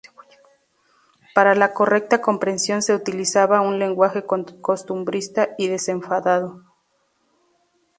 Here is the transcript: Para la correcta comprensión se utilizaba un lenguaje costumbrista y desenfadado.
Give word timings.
Para 1.35 1.53
la 1.53 1.73
correcta 1.73 2.21
comprensión 2.21 2.81
se 2.81 2.95
utilizaba 2.95 3.61
un 3.61 3.77
lenguaje 3.77 4.25
costumbrista 4.59 5.49
y 5.59 5.67
desenfadado. 5.67 6.63